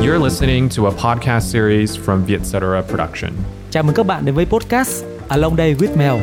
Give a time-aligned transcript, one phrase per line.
[0.00, 3.32] You're listening to a podcast series from Vietcetera Production.
[3.70, 6.14] Chào mừng các bạn đến với podcast Along Day with Mel,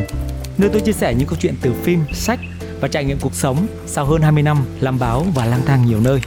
[0.57, 2.39] nơi tôi chia sẻ những câu chuyện từ phim, sách
[2.81, 5.99] và trải nghiệm cuộc sống sau hơn 20 năm làm báo và lang thang nhiều
[6.03, 6.21] nơi.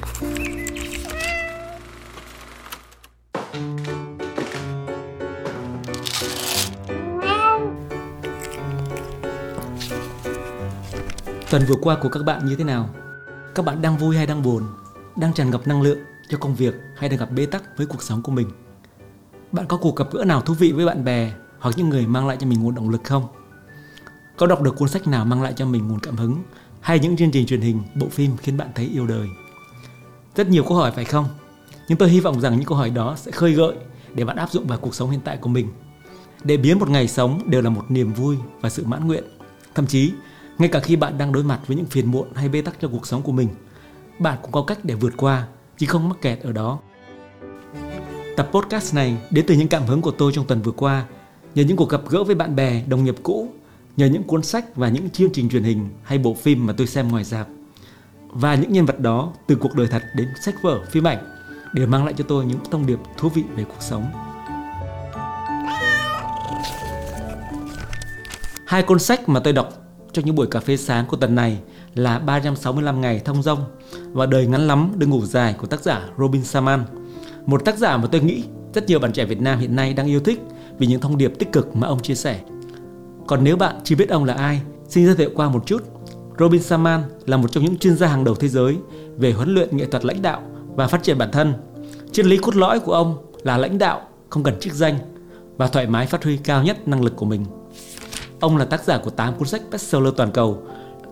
[11.51, 12.89] Tuần vừa qua của các bạn như thế nào?
[13.55, 14.63] Các bạn đang vui hay đang buồn?
[15.17, 15.99] Đang tràn ngập năng lượng
[16.31, 18.51] cho công việc hay đang gặp bế tắc với cuộc sống của mình?
[19.53, 22.27] Bạn có cuộc gặp gỡ nào thú vị với bạn bè hoặc những người mang
[22.27, 23.27] lại cho mình nguồn động lực không?
[24.37, 26.43] Có đọc được cuốn sách nào mang lại cho mình nguồn cảm hứng
[26.81, 29.29] hay những chương trình truyền hình, bộ phim khiến bạn thấy yêu đời?
[30.37, 31.29] Rất nhiều câu hỏi phải không?
[31.89, 33.75] Nhưng tôi hy vọng rằng những câu hỏi đó sẽ khơi gợi
[34.15, 35.69] để bạn áp dụng vào cuộc sống hiện tại của mình.
[36.45, 39.25] Để biến một ngày sống đều là một niềm vui và sự mãn nguyện.
[39.75, 40.13] Thậm chí,
[40.59, 42.89] ngay cả khi bạn đang đối mặt với những phiền muộn hay bế tắc cho
[42.89, 43.49] cuộc sống của mình,
[44.19, 45.47] bạn cũng có cách để vượt qua,
[45.81, 46.79] chứ không mắc kẹt ở đó.
[48.37, 51.05] Tập podcast này đến từ những cảm hứng của tôi trong tuần vừa qua,
[51.55, 53.49] nhờ những cuộc gặp gỡ với bạn bè, đồng nghiệp cũ,
[53.97, 56.87] nhờ những cuốn sách và những chương trình truyền hình hay bộ phim mà tôi
[56.87, 57.49] xem ngoài dạp
[58.29, 61.19] Và những nhân vật đó từ cuộc đời thật đến sách vở, phim ảnh
[61.75, 64.11] đều mang lại cho tôi những thông điệp thú vị về cuộc sống.
[68.67, 69.80] Hai cuốn sách mà tôi đọc
[70.13, 71.59] trong những buổi cà phê sáng của tuần này
[71.95, 73.65] là 365 ngày thông dong
[74.13, 76.85] và đời ngắn lắm đừng ngủ dài của tác giả Robin Saman.
[77.47, 78.45] Một tác giả mà tôi nghĩ
[78.75, 80.41] rất nhiều bạn trẻ Việt Nam hiện nay đang yêu thích
[80.79, 82.41] vì những thông điệp tích cực mà ông chia sẻ.
[83.27, 85.83] Còn nếu bạn chưa biết ông là ai, xin giới thiệu qua một chút.
[86.39, 88.77] Robin Saman là một trong những chuyên gia hàng đầu thế giới
[89.17, 90.43] về huấn luyện nghệ thuật lãnh đạo
[90.77, 91.55] và phát triển bản thân.
[92.13, 94.99] Triết lý cốt lõi của ông là lãnh đạo không cần chức danh
[95.57, 97.45] và thoải mái phát huy cao nhất năng lực của mình.
[98.41, 100.63] Ông là tác giả của 8 cuốn sách bestseller toàn cầu,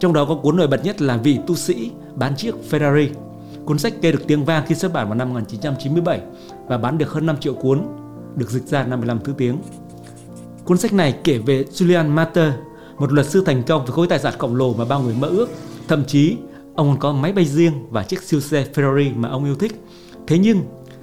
[0.01, 3.09] trong đó có cuốn nổi bật nhất là Vị tu sĩ bán chiếc Ferrari.
[3.65, 6.21] Cuốn sách gây được tiếng vang khi xuất bản vào năm 1997
[6.67, 7.83] và bán được hơn 5 triệu cuốn,
[8.37, 9.59] được dịch ra 55 thứ tiếng.
[10.65, 12.53] Cuốn sách này kể về Julian Matter,
[12.99, 15.29] một luật sư thành công với khối tài sản khổng lồ mà bao người mơ
[15.29, 15.49] ước.
[15.89, 16.37] Thậm chí,
[16.75, 19.85] ông còn có máy bay riêng và chiếc siêu xe Ferrari mà ông yêu thích.
[20.27, 20.61] Thế nhưng,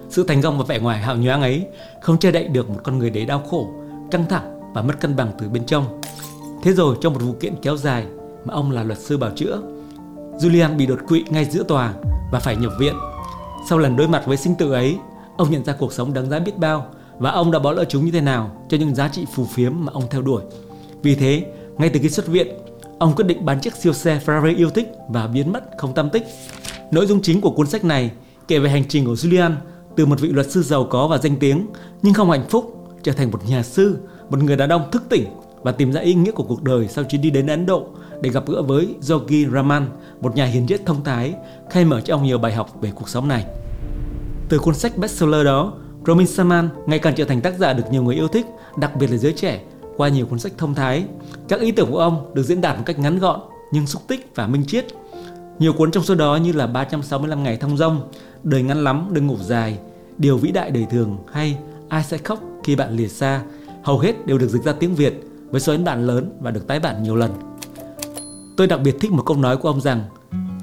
[0.09, 1.65] sự thành công và vẻ ngoài hào nhoáng ấy
[2.01, 3.67] không che đậy được một con người đầy đau khổ,
[4.11, 6.01] căng thẳng và mất cân bằng từ bên trong.
[6.63, 8.05] Thế rồi trong một vụ kiện kéo dài
[8.45, 9.61] mà ông là luật sư bảo chữa,
[10.39, 11.93] Julian bị đột quỵ ngay giữa tòa
[12.31, 12.95] và phải nhập viện.
[13.69, 14.97] Sau lần đối mặt với sinh tử ấy,
[15.37, 16.85] ông nhận ra cuộc sống đáng giá biết bao
[17.19, 19.73] và ông đã bỏ lỡ chúng như thế nào cho những giá trị phù phiếm
[19.79, 20.43] mà ông theo đuổi.
[21.01, 21.45] Vì thế,
[21.77, 22.47] ngay từ khi xuất viện,
[22.99, 26.09] ông quyết định bán chiếc siêu xe Ferrari yêu thích và biến mất không tâm
[26.09, 26.23] tích.
[26.91, 28.11] Nội dung chính của cuốn sách này
[28.47, 29.51] kể về hành trình của Julian
[29.95, 31.67] từ một vị luật sư giàu có và danh tiếng
[32.01, 32.71] nhưng không hạnh phúc
[33.03, 33.97] trở thành một nhà sư,
[34.29, 35.25] một người đàn ông thức tỉnh
[35.61, 37.85] và tìm ra ý nghĩa của cuộc đời sau chuyến đi đến Ấn Độ
[38.21, 39.87] để gặp gỡ với Yogi Raman,
[40.21, 41.33] một nhà hiền triết thông thái,
[41.69, 43.45] khai mở cho ông nhiều bài học về cuộc sống này.
[44.49, 45.73] Từ cuốn sách bestseller đó,
[46.05, 48.45] Romin Saman ngày càng trở thành tác giả được nhiều người yêu thích,
[48.77, 49.61] đặc biệt là giới trẻ,
[49.97, 51.05] qua nhiều cuốn sách thông thái.
[51.47, 53.39] Các ý tưởng của ông được diễn đạt một cách ngắn gọn
[53.71, 54.85] nhưng xúc tích và minh triết.
[55.59, 58.09] Nhiều cuốn trong số đó như là 365 ngày thông rông
[58.43, 59.79] Đời ngắn lắm đừng ngủ dài,
[60.17, 61.57] Điều vĩ đại đời thường hay
[61.89, 63.41] Ai sẽ khóc khi bạn lìa xa,
[63.85, 65.13] hầu hết đều được dịch ra tiếng Việt
[65.49, 67.31] với số ấn bản lớn và được tái bản nhiều lần.
[68.57, 70.03] Tôi đặc biệt thích một câu nói của ông rằng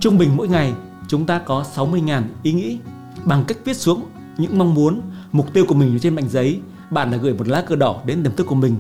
[0.01, 0.73] trung bình mỗi ngày
[1.09, 2.79] chúng ta có 60.000 ý nghĩ
[3.25, 4.03] bằng cách viết xuống
[4.39, 5.01] những mong muốn,
[5.33, 6.61] mục tiêu của mình trên mảnh giấy,
[6.91, 8.77] bạn đã gửi một lá cờ đỏ đến tiềm thức của mình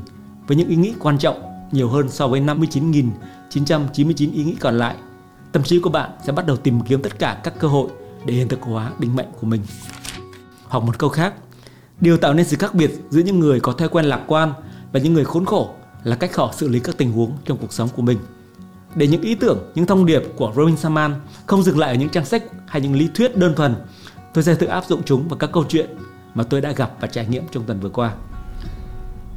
[0.46, 1.42] với những ý nghĩ quan trọng
[1.72, 4.96] nhiều hơn so với 59.999 ý nghĩ còn lại.
[5.52, 7.88] Tâm trí của bạn sẽ bắt đầu tìm kiếm tất cả các cơ hội
[8.26, 9.62] để hiện thực hóa định mệnh của mình.
[10.68, 11.34] Hoặc một câu khác,
[12.02, 14.52] điều tạo nên sự khác biệt giữa những người có thói quen lạc quan
[14.92, 15.70] và những người khốn khổ
[16.04, 18.18] là cách họ xử lý các tình huống trong cuộc sống của mình.
[18.94, 21.14] Để những ý tưởng, những thông điệp của Robin Salman
[21.46, 23.74] không dừng lại ở những trang sách hay những lý thuyết đơn thuần,
[24.34, 25.90] tôi sẽ thử áp dụng chúng vào các câu chuyện
[26.34, 28.14] mà tôi đã gặp và trải nghiệm trong tuần vừa qua.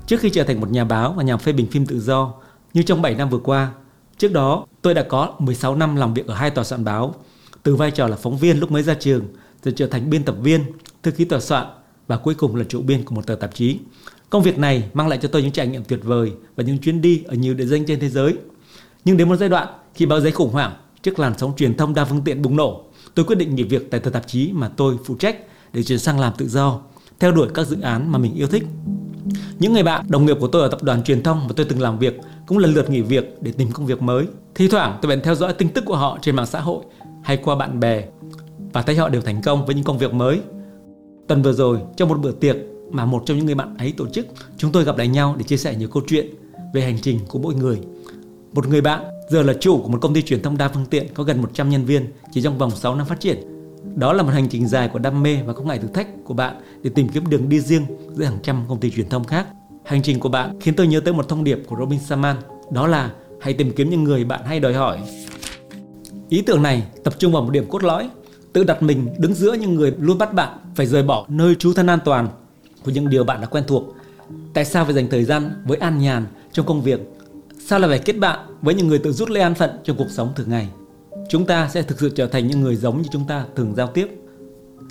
[0.08, 2.34] Trước khi trở thành một nhà báo và nhà phê bình phim tự do,
[2.74, 3.72] như trong 7 năm vừa qua,
[4.18, 7.16] trước đó tôi đã có 16 năm làm việc ở hai tòa soạn báo,
[7.64, 9.26] từ vai trò là phóng viên lúc mới ra trường,
[9.64, 10.66] rồi trở thành biên tập viên,
[11.04, 11.66] thư ký tòa soạn
[12.08, 13.78] và cuối cùng là chủ biên của một tờ tạp chí.
[14.30, 17.02] Công việc này mang lại cho tôi những trải nghiệm tuyệt vời và những chuyến
[17.02, 18.38] đi ở nhiều địa danh trên thế giới.
[19.06, 20.74] Nhưng đến một giai đoạn khi báo giấy khủng hoảng
[21.04, 22.84] trước làn sóng truyền thông đa phương tiện bùng nổ,
[23.16, 25.38] tôi quyết định nghỉ việc tại tờ tạp chí mà tôi phụ trách
[25.74, 26.82] để chuyển sang làm tự do,
[27.20, 28.64] theo đuổi các dự án mà mình yêu thích.
[29.60, 31.82] Những người bạn, đồng nghiệp của tôi ở tập đoàn truyền thông mà tôi từng
[31.82, 34.26] làm việc cũng lần lượt nghỉ việc để tìm công việc mới.
[34.56, 36.84] Thi thoảng tôi vẫn theo dõi tin tức của họ trên mạng xã hội
[37.24, 38.04] hay qua bạn bè
[38.74, 40.40] và thấy họ đều thành công với những công việc mới.
[41.28, 42.56] Tuần vừa rồi, trong một bữa tiệc
[42.92, 44.28] mà một trong những người bạn ấy tổ chức,
[44.58, 46.28] chúng tôi gặp lại nhau để chia sẻ nhiều câu chuyện
[46.74, 47.80] về hành trình của mỗi người.
[48.54, 51.14] Một người bạn giờ là chủ của một công ty truyền thông đa phương tiện
[51.14, 53.38] có gần 100 nhân viên chỉ trong vòng 6 năm phát triển.
[53.96, 56.34] Đó là một hành trình dài của đam mê và không ngại thử thách của
[56.34, 59.48] bạn để tìm kiếm đường đi riêng giữa hàng trăm công ty truyền thông khác.
[59.86, 62.36] Hành trình của bạn khiến tôi nhớ tới một thông điệp của Robin Salman,
[62.72, 63.12] đó là
[63.42, 65.00] hãy tìm kiếm những người bạn hay đòi hỏi.
[66.30, 68.10] Ý tưởng này tập trung vào một điểm cốt lõi,
[68.56, 71.74] tự đặt mình đứng giữa những người luôn bắt bạn phải rời bỏ nơi trú
[71.74, 72.30] thân an toàn
[72.84, 73.96] của những điều bạn đã quen thuộc.
[74.54, 77.00] Tại sao phải dành thời gian với an nhàn trong công việc?
[77.66, 80.10] Sao lại phải kết bạn với những người tự rút lấy an phận trong cuộc
[80.10, 80.68] sống thường ngày?
[81.30, 83.88] Chúng ta sẽ thực sự trở thành những người giống như chúng ta thường giao
[83.88, 84.08] tiếp.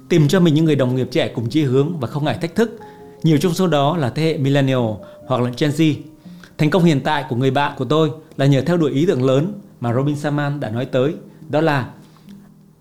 [0.08, 2.55] Tìm cho mình những người đồng nghiệp trẻ cùng chí hướng và không ngại thách
[2.55, 2.78] thức.
[3.22, 4.90] Nhiều trong số đó là thế hệ millennial
[5.26, 5.94] hoặc là Gen Z.
[6.58, 9.25] Thành công hiện tại của người bạn của tôi là nhờ theo đuổi ý tưởng
[9.25, 11.14] lớn mà Robin Saman đã nói tới,
[11.49, 11.90] đó là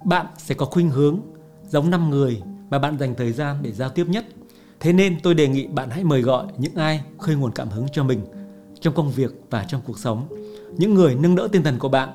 [0.05, 1.19] bạn sẽ có khuynh hướng
[1.69, 4.25] giống năm người mà bạn dành thời gian để giao tiếp nhất.
[4.79, 7.85] Thế nên tôi đề nghị bạn hãy mời gọi những ai khơi nguồn cảm hứng
[7.91, 8.25] cho mình
[8.81, 10.27] trong công việc và trong cuộc sống.
[10.77, 12.09] Những người nâng đỡ tinh thần của bạn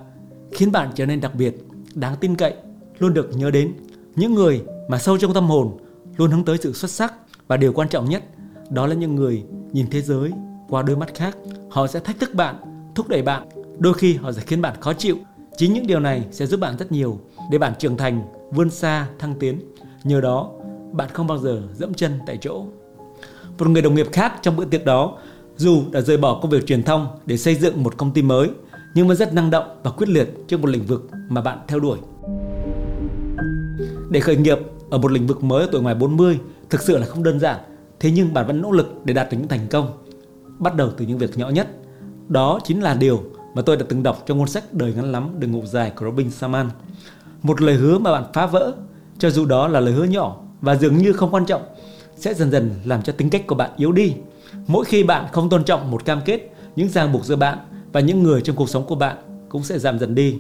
[0.53, 1.55] khiến bạn trở nên đặc biệt,
[1.95, 2.55] đáng tin cậy,
[2.99, 3.75] luôn được nhớ đến.
[4.17, 5.77] Những người mà sâu trong tâm hồn
[6.17, 7.15] luôn hướng tới sự xuất sắc
[7.47, 8.25] và điều quan trọng nhất
[8.71, 10.31] đó là những người nhìn thế giới
[10.69, 11.37] qua đôi mắt khác.
[11.71, 12.57] Họ sẽ thách thức bạn,
[12.95, 13.49] thúc đẩy bạn,
[13.79, 15.17] đôi khi họ sẽ khiến bạn khó chịu.
[15.57, 17.21] Chính những điều này sẽ giúp bạn rất nhiều
[17.51, 19.61] để bạn trưởng thành, vươn xa, thăng tiến.
[20.05, 20.51] Nhờ đó,
[20.93, 22.65] bạn không bao giờ dẫm chân tại chỗ.
[23.59, 25.19] Một người đồng nghiệp khác trong bữa tiệc đó,
[25.57, 28.51] dù đã rời bỏ công việc truyền thông để xây dựng một công ty mới,
[28.95, 31.81] nhưng vẫn rất năng động và quyết liệt trước một lĩnh vực mà bạn theo
[31.81, 31.99] đuổi.
[34.11, 34.59] Để khởi nghiệp
[34.91, 36.39] ở một lĩnh vực mới ở tuổi ngoài 40
[36.71, 37.61] thực sự là không đơn giản,
[38.01, 39.99] thế nhưng bạn vẫn nỗ lực để đạt được những thành công.
[40.59, 41.69] Bắt đầu từ những việc nhỏ nhất.
[42.29, 43.23] Đó chính là điều
[43.55, 46.07] mà tôi đã từng đọc trong cuốn sách Đời ngắn lắm, đừng ngủ dài của
[46.07, 46.69] Robin Salman.
[47.43, 48.75] Một lời hứa mà bạn phá vỡ,
[49.19, 51.63] cho dù đó là lời hứa nhỏ và dường như không quan trọng,
[52.17, 54.15] sẽ dần dần làm cho tính cách của bạn yếu đi.
[54.67, 57.59] Mỗi khi bạn không tôn trọng một cam kết, những ràng buộc giữa bạn
[57.93, 59.17] và những người trong cuộc sống của bạn
[59.49, 60.39] cũng sẽ giảm dần đi.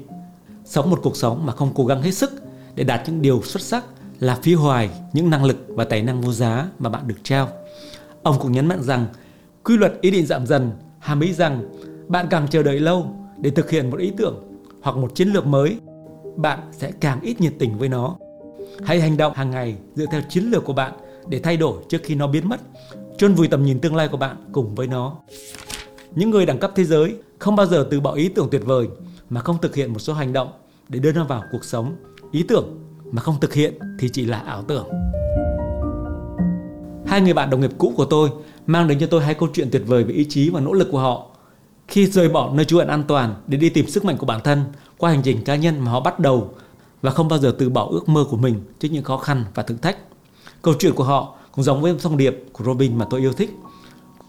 [0.65, 2.33] Sống một cuộc sống mà không cố gắng hết sức
[2.75, 3.85] để đạt những điều xuất sắc
[4.21, 7.49] là phí hoài những năng lực và tài năng vô giá mà bạn được trao.
[8.23, 9.07] Ông cũng nhấn mạnh rằng
[9.65, 11.63] quy luật ý định giảm dần hàm ý rằng
[12.09, 14.37] bạn càng chờ đợi lâu để thực hiện một ý tưởng
[14.83, 15.79] hoặc một chiến lược mới,
[16.39, 18.17] bạn sẽ càng ít nhiệt tình với nó.
[18.85, 20.93] Hãy hành động hàng ngày dựa theo chiến lược của bạn
[21.29, 22.61] để thay đổi trước khi nó biến mất,
[23.19, 25.17] chôn vùi tầm nhìn tương lai của bạn cùng với nó.
[26.15, 28.89] Những người đẳng cấp thế giới không bao giờ từ bỏ ý tưởng tuyệt vời
[29.31, 30.53] mà không thực hiện một số hành động
[30.89, 31.97] để đưa nó vào cuộc sống.
[32.33, 32.79] Ý tưởng
[33.13, 34.89] mà không thực hiện thì chỉ là ảo tưởng.
[37.07, 38.31] Hai người bạn đồng nghiệp cũ của tôi
[38.67, 40.89] mang đến cho tôi hai câu chuyện tuyệt vời về ý chí và nỗ lực
[40.91, 41.27] của họ
[41.89, 44.41] khi rời bỏ nơi trú ẩn an toàn để đi tìm sức mạnh của bản
[44.45, 44.65] thân
[44.99, 46.51] qua hành trình cá nhân mà họ bắt đầu
[47.03, 49.63] và không bao giờ từ bỏ ước mơ của mình trước những khó khăn và
[49.63, 49.97] thử thách.
[50.63, 53.57] Câu chuyện của họ cũng giống với thông điệp của Robin mà tôi yêu thích.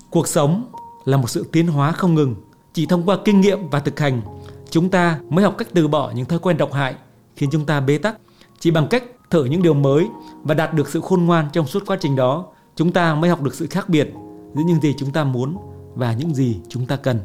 [0.09, 0.65] Cuộc sống
[1.05, 2.35] là một sự tiến hóa không ngừng.
[2.73, 4.21] Chỉ thông qua kinh nghiệm và thực hành,
[4.69, 6.95] chúng ta mới học cách từ bỏ những thói quen độc hại
[7.35, 8.17] khiến chúng ta bế tắc.
[8.59, 10.07] Chỉ bằng cách thử những điều mới
[10.43, 12.45] và đạt được sự khôn ngoan trong suốt quá trình đó,
[12.75, 14.13] chúng ta mới học được sự khác biệt
[14.55, 15.57] giữa những gì chúng ta muốn
[15.95, 17.19] và những gì chúng ta cần.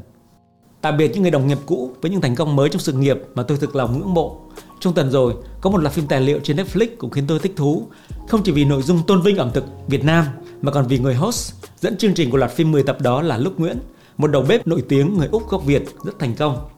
[0.84, 3.18] Tạm biệt những người đồng nghiệp cũ với những thành công mới trong sự nghiệp
[3.34, 4.40] mà tôi thực lòng ngưỡng mộ.
[4.80, 7.52] Trong tuần rồi, có một loạt phim tài liệu trên Netflix cũng khiến tôi thích
[7.56, 7.86] thú.
[8.28, 10.24] Không chỉ vì nội dung tôn vinh ẩm thực Việt Nam
[10.62, 13.38] mà còn vì người host dẫn chương trình của loạt phim 10 tập đó là
[13.38, 13.78] Lúc Nguyễn,
[14.16, 16.68] một đầu bếp nổi tiếng người Úc gốc Việt rất thành công.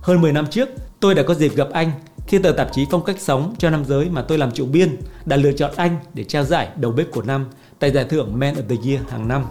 [0.00, 0.68] Hơn 10 năm trước,
[1.00, 1.90] tôi đã có dịp gặp anh
[2.26, 4.96] khi tờ tạp chí Phong cách sống cho nam giới mà tôi làm chủ biên
[5.24, 7.46] đã lựa chọn anh để trao giải đầu bếp của năm
[7.78, 9.44] tại giải thưởng Man of the Year hàng năm.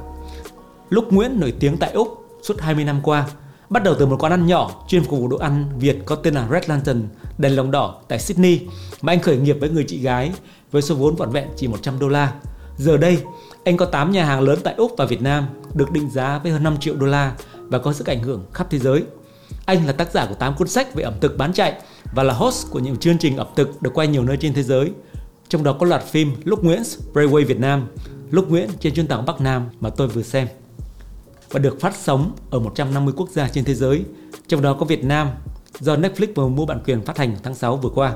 [0.90, 3.28] Lúc Nguyễn nổi tiếng tại Úc suốt 20 năm qua,
[3.70, 6.34] bắt đầu từ một quán ăn nhỏ chuyên phục vụ đồ ăn Việt có tên
[6.34, 8.60] là Red Lantern, đèn lồng đỏ tại Sydney
[9.02, 10.32] mà anh khởi nghiệp với người chị gái
[10.72, 12.34] với số vốn vỏn vẹn chỉ 100 đô la.
[12.78, 13.20] Giờ đây,
[13.66, 16.52] anh có 8 nhà hàng lớn tại Úc và Việt Nam được định giá với
[16.52, 19.04] hơn 5 triệu đô la và có sức ảnh hưởng khắp thế giới.
[19.66, 21.74] Anh là tác giả của 8 cuốn sách về ẩm thực bán chạy
[22.16, 24.64] và là host của những chương trình ẩm thực được quay nhiều nơi trên thế
[24.64, 24.92] giới.
[25.50, 26.82] Trong đó có loạt phim Lúc Nguyễn
[27.14, 27.88] Brayway Việt Nam,
[28.30, 30.48] Lúc Nguyễn trên chuyến tàu Bắc Nam mà tôi vừa xem
[31.54, 34.04] và được phát sóng ở 150 quốc gia trên thế giới,
[34.48, 35.28] trong đó có Việt Nam
[35.80, 38.14] do Netflix vừa mua bản quyền phát hành tháng 6 vừa qua.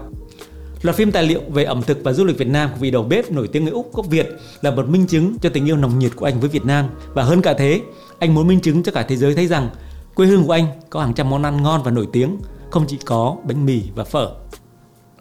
[0.81, 3.03] Loạt phim tài liệu về ẩm thực và du lịch Việt Nam của vị đầu
[3.03, 4.29] bếp nổi tiếng người Úc gốc Việt
[4.61, 7.23] là một minh chứng cho tình yêu nồng nhiệt của anh với Việt Nam và
[7.23, 7.81] hơn cả thế,
[8.19, 9.69] anh muốn minh chứng cho cả thế giới thấy rằng
[10.15, 12.37] quê hương của anh có hàng trăm món ăn ngon và nổi tiếng,
[12.71, 14.31] không chỉ có bánh mì và phở.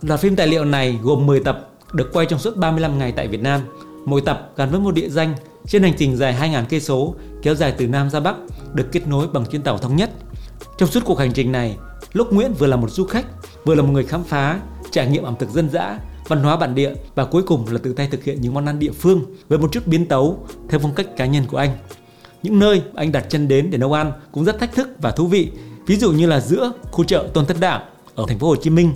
[0.03, 3.29] Loạt phim tài liệu này gồm 10 tập được quay trong suốt 35 ngày tại
[3.29, 3.61] Việt Nam.
[4.05, 5.35] Mỗi tập gắn với một địa danh
[5.69, 8.37] trên hành trình dài 2.000 cây số kéo dài từ Nam ra Bắc
[8.75, 10.11] được kết nối bằng chuyến tàu thống nhất.
[10.79, 11.77] Trong suốt cuộc hành trình này,
[12.17, 13.27] Lúc Nguyễn vừa là một du khách,
[13.65, 16.75] vừa là một người khám phá, trải nghiệm ẩm thực dân dã, văn hóa bản
[16.75, 19.59] địa và cuối cùng là tự tay thực hiện những món ăn địa phương với
[19.59, 21.71] một chút biến tấu theo phong cách cá nhân của anh.
[22.43, 25.27] Những nơi anh đặt chân đến để nấu ăn cũng rất thách thức và thú
[25.27, 25.51] vị,
[25.87, 27.83] ví dụ như là giữa khu chợ Tôn Thất đảng
[28.15, 28.93] ở thành phố Hồ Chí Minh,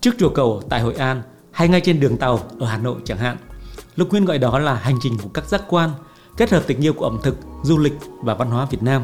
[0.00, 3.18] trước chùa cầu tại Hội An hay ngay trên đường tàu ở Hà Nội chẳng
[3.18, 3.36] hạn.
[3.96, 5.90] Lúc Nguyễn gọi đó là hành trình của các giác quan,
[6.36, 9.02] kết hợp tình yêu của ẩm thực, du lịch và văn hóa Việt Nam.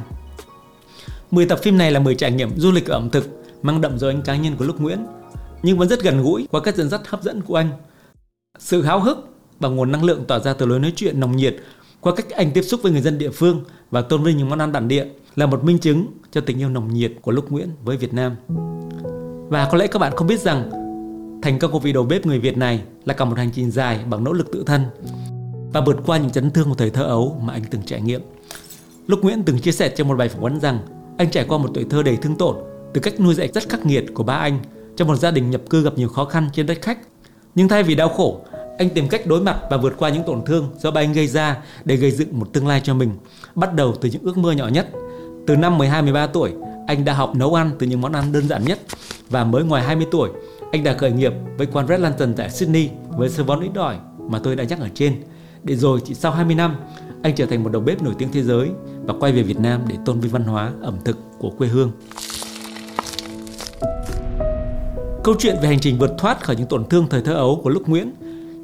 [1.31, 3.29] 10 tập phim này là 10 trải nghiệm du lịch ở ẩm thực,
[3.63, 5.07] mang đậm dấu ấn cá nhân của Lúc Nguyễn,
[5.63, 7.71] nhưng vẫn rất gần gũi qua các dẫn dắt hấp dẫn của anh.
[8.59, 9.29] Sự háo hức
[9.61, 11.57] và nguồn năng lượng tỏa ra từ lối nói chuyện nồng nhiệt
[12.01, 14.59] qua cách anh tiếp xúc với người dân địa phương và tôn vinh những món
[14.59, 15.07] ăn bản địa
[15.37, 18.37] là một minh chứng cho tình yêu nồng nhiệt của Lúc Nguyễn với Việt Nam.
[19.49, 20.71] Và có lẽ các bạn không biết rằng
[21.43, 24.01] thành công của vị đầu bếp người Việt này là cả một hành trình dài
[24.11, 24.83] bằng nỗ lực tự thân
[25.73, 28.21] và vượt qua những chấn thương của thời thơ ấu mà anh từng trải nghiệm.
[29.07, 30.79] Lúc Nguyễn từng chia sẻ trong một bài phỏng vấn rằng
[31.19, 32.57] anh trải qua một tuổi thơ đầy thương tổn
[32.95, 34.59] từ cách nuôi dạy rất khắc nghiệt của ba anh
[34.97, 36.99] trong một gia đình nhập cư gặp nhiều khó khăn trên đất khách.
[37.55, 38.41] Nhưng thay vì đau khổ,
[38.79, 41.27] anh tìm cách đối mặt và vượt qua những tổn thương do ba anh gây
[41.27, 43.11] ra để gây dựng một tương lai cho mình,
[43.55, 44.89] bắt đầu từ những ước mơ nhỏ nhất.
[45.47, 46.53] Từ năm 12-13 tuổi,
[46.87, 48.79] anh đã học nấu ăn từ những món ăn đơn giản nhất
[49.31, 50.31] và mới ngoài 20 tuổi,
[50.73, 53.97] anh đã khởi nghiệp với quán Red Lantern tại Sydney với số vốn ít ỏi
[54.19, 55.15] mà tôi đã nhắc ở trên.
[55.65, 56.77] Để rồi chỉ sau 20 năm,
[57.23, 58.71] anh trở thành một đầu bếp nổi tiếng thế giới
[59.05, 61.93] và quay về Việt Nam để tôn vinh văn hóa ẩm thực của quê hương.
[65.25, 67.71] Câu chuyện về hành trình vượt thoát khỏi những tổn thương thời thơ ấu của
[67.71, 68.13] lúc Nguyễn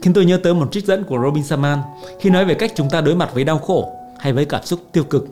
[0.03, 1.79] khiến tôi nhớ tới một trích dẫn của Robin Saman
[2.21, 4.81] khi nói về cách chúng ta đối mặt với đau khổ hay với cảm xúc
[4.93, 5.27] tiêu cực.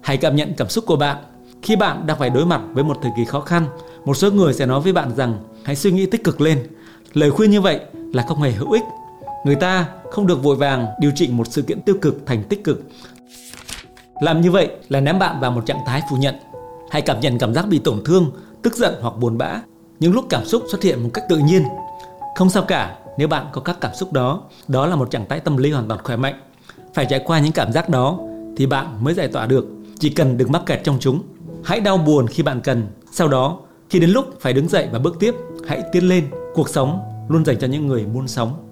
[0.00, 1.16] Hãy cảm nhận cảm xúc của bạn
[1.62, 3.66] khi bạn đang phải đối mặt với một thời kỳ khó khăn.
[4.04, 6.66] Một số người sẽ nói với bạn rằng hãy suy nghĩ tích cực lên.
[7.12, 7.80] Lời khuyên như vậy
[8.12, 8.82] là không hề hữu ích.
[9.44, 12.64] Người ta không được vội vàng điều chỉnh một sự kiện tiêu cực thành tích
[12.64, 12.82] cực.
[14.20, 16.34] Làm như vậy là ném bạn vào một trạng thái phủ nhận.
[16.90, 18.30] Hãy cảm nhận cảm giác bị tổn thương,
[18.62, 19.60] tức giận hoặc buồn bã
[20.00, 21.64] những lúc cảm xúc xuất hiện một cách tự nhiên.
[22.36, 25.40] Không sao cả nếu bạn có các cảm xúc đó, đó là một trạng thái
[25.40, 26.40] tâm lý hoàn toàn khỏe mạnh.
[26.94, 28.18] Phải trải qua những cảm giác đó
[28.56, 29.66] thì bạn mới giải tỏa được,
[29.98, 31.22] chỉ cần đừng mắc kẹt trong chúng.
[31.64, 33.58] Hãy đau buồn khi bạn cần, sau đó
[33.90, 35.34] khi đến lúc phải đứng dậy và bước tiếp,
[35.68, 36.30] hãy tiến lên.
[36.54, 38.69] Cuộc sống luôn dành cho những người muốn sống.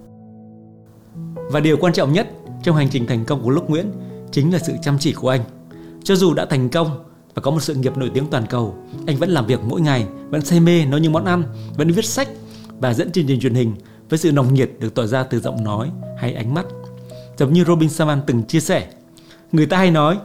[1.49, 2.27] Và điều quan trọng nhất
[2.63, 3.91] trong hành trình thành công của Lúc Nguyễn
[4.31, 5.41] chính là sự chăm chỉ của anh.
[6.03, 7.03] Cho dù đã thành công
[7.35, 8.75] và có một sự nghiệp nổi tiếng toàn cầu,
[9.07, 11.43] anh vẫn làm việc mỗi ngày, vẫn say mê nấu những món ăn,
[11.77, 12.27] vẫn viết sách
[12.79, 13.75] và dẫn chương trình truyền hình
[14.09, 16.65] với sự nồng nhiệt được tỏ ra từ giọng nói hay ánh mắt.
[17.37, 18.87] Giống như Robin Saman từng chia sẻ,
[19.51, 20.17] người ta hay nói,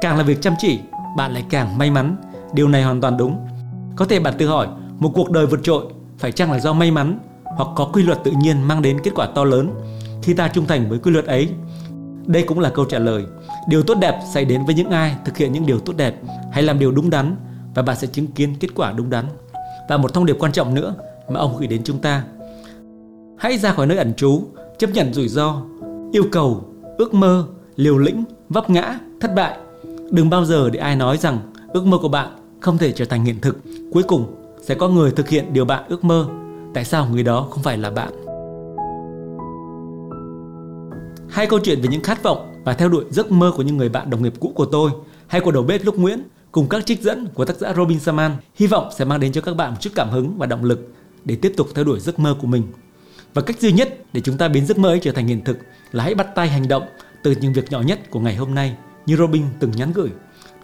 [0.00, 0.78] càng là việc chăm chỉ,
[1.16, 2.16] bạn lại càng may mắn.
[2.54, 3.36] Điều này hoàn toàn đúng.
[3.96, 5.84] Có thể bạn tự hỏi, một cuộc đời vượt trội
[6.18, 9.10] phải chăng là do may mắn hoặc có quy luật tự nhiên mang đến kết
[9.14, 9.70] quả to lớn
[10.22, 11.48] khi ta trung thành với quy luật ấy?
[12.26, 13.24] Đây cũng là câu trả lời.
[13.68, 16.14] Điều tốt đẹp xảy đến với những ai thực hiện những điều tốt đẹp
[16.52, 17.36] hay làm điều đúng đắn
[17.74, 19.24] và bạn sẽ chứng kiến kết quả đúng đắn.
[19.88, 20.94] Và một thông điệp quan trọng nữa
[21.28, 22.24] mà ông gửi đến chúng ta.
[23.38, 24.42] Hãy ra khỏi nơi ẩn trú,
[24.78, 25.62] chấp nhận rủi ro,
[26.12, 26.64] yêu cầu,
[26.98, 29.58] ước mơ, liều lĩnh, vấp ngã, thất bại.
[30.10, 31.38] Đừng bao giờ để ai nói rằng
[31.68, 32.28] ước mơ của bạn
[32.60, 33.58] không thể trở thành hiện thực.
[33.92, 36.26] Cuối cùng sẽ có người thực hiện điều bạn ước mơ.
[36.74, 38.21] Tại sao người đó không phải là bạn?
[41.32, 43.88] Hai câu chuyện về những khát vọng và theo đuổi giấc mơ của những người
[43.88, 44.90] bạn đồng nghiệp cũ của tôi
[45.26, 46.22] hay của đầu bếp lúc Nguyễn
[46.52, 49.40] cùng các trích dẫn của tác giả Robin Saman hy vọng sẽ mang đến cho
[49.40, 50.92] các bạn một chút cảm hứng và động lực
[51.24, 52.62] để tiếp tục theo đuổi giấc mơ của mình.
[53.34, 55.58] Và cách duy nhất để chúng ta biến giấc mơ ấy trở thành hiện thực
[55.92, 56.82] là hãy bắt tay hành động
[57.22, 60.10] từ những việc nhỏ nhất của ngày hôm nay như Robin từng nhắn gửi.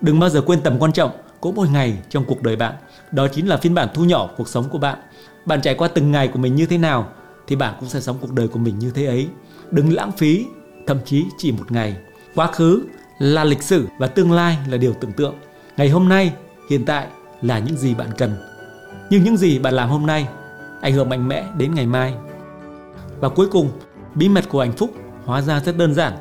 [0.01, 1.11] Đừng bao giờ quên tầm quan trọng
[1.41, 2.75] của mỗi ngày trong cuộc đời bạn.
[3.13, 4.99] Đó chính là phiên bản thu nhỏ cuộc sống của bạn.
[5.45, 7.09] Bạn trải qua từng ngày của mình như thế nào
[7.47, 9.29] thì bạn cũng sẽ sống cuộc đời của mình như thế ấy.
[9.71, 10.47] Đừng lãng phí,
[10.89, 11.97] thậm chí chỉ một ngày.
[12.35, 12.83] Quá khứ
[13.19, 15.35] là lịch sử và tương lai là điều tưởng tượng.
[15.77, 16.33] Ngày hôm nay,
[16.71, 17.07] hiện tại
[17.43, 18.37] là những gì bạn cần.
[19.11, 20.29] Nhưng những gì bạn làm hôm nay
[20.81, 22.15] ảnh hưởng mạnh mẽ đến ngày mai.
[23.21, 23.71] Và cuối cùng,
[24.15, 24.91] bí mật của hạnh phúc
[25.25, 26.13] hóa ra rất đơn giản.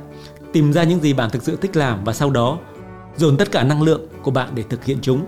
[0.53, 2.57] Tìm ra những gì bạn thực sự thích làm và sau đó
[3.17, 5.25] dồn tất cả năng lượng của bạn để thực hiện chúng.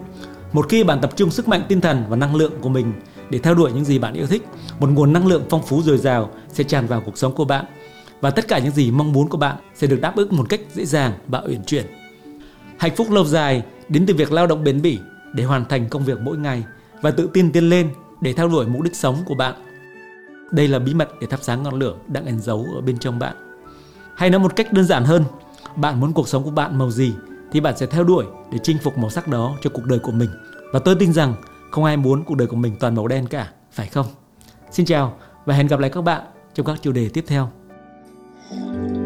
[0.53, 2.93] Một khi bạn tập trung sức mạnh tinh thần và năng lượng của mình
[3.29, 4.47] để theo đuổi những gì bạn yêu thích,
[4.79, 7.65] một nguồn năng lượng phong phú dồi dào sẽ tràn vào cuộc sống của bạn
[8.21, 10.61] và tất cả những gì mong muốn của bạn sẽ được đáp ứng một cách
[10.73, 11.85] dễ dàng và uyển chuyển.
[12.77, 14.99] Hạnh phúc lâu dài đến từ việc lao động bền bỉ
[15.33, 16.63] để hoàn thành công việc mỗi ngày
[17.01, 17.89] và tự tin tiến lên
[18.21, 19.53] để theo đuổi mục đích sống của bạn.
[20.51, 23.19] Đây là bí mật để thắp sáng ngọn lửa đang ẩn giấu ở bên trong
[23.19, 23.35] bạn.
[24.15, 25.23] Hay nói một cách đơn giản hơn,
[25.75, 27.13] bạn muốn cuộc sống của bạn màu gì
[27.51, 30.11] thì bạn sẽ theo đuổi để chinh phục màu sắc đó cho cuộc đời của
[30.11, 30.29] mình.
[30.73, 31.33] Và tôi tin rằng
[31.71, 34.05] không ai muốn cuộc đời của mình toàn màu đen cả, phải không?
[34.71, 36.21] Xin chào và hẹn gặp lại các bạn
[36.53, 37.51] trong các chủ đề tiếp theo.
[38.49, 38.98] Thank you.